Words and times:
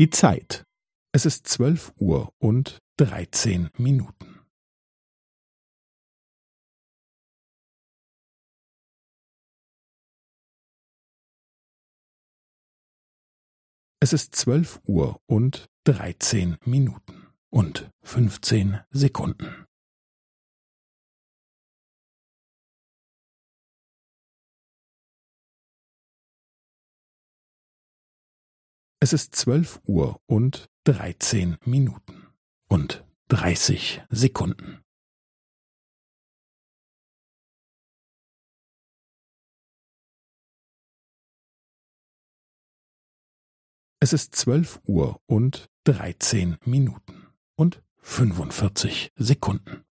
Die 0.00 0.08
Zeit. 0.08 0.64
Es 1.12 1.26
ist 1.26 1.46
zwölf 1.46 1.92
Uhr 1.98 2.32
und 2.38 2.78
dreizehn 2.96 3.68
Minuten. 3.76 4.40
Es 14.00 14.14
ist 14.14 14.34
zwölf 14.34 14.80
Uhr 14.86 15.20
und 15.26 15.68
dreizehn 15.84 16.56
Minuten 16.64 17.26
und 17.50 17.90
fünfzehn 18.02 18.80
Sekunden. 18.88 19.66
Es 29.02 29.14
ist 29.14 29.34
zwölf 29.34 29.80
Uhr 29.86 30.20
und 30.26 30.68
dreizehn 30.84 31.56
Minuten 31.64 32.28
und 32.68 33.02
dreißig 33.28 34.02
Sekunden. 34.10 34.84
Es 44.00 44.12
ist 44.12 44.36
zwölf 44.36 44.80
Uhr 44.86 45.18
und 45.24 45.70
dreizehn 45.84 46.58
Minuten 46.66 47.26
und 47.56 47.82
fünfundvierzig 48.02 49.12
Sekunden. 49.16 49.86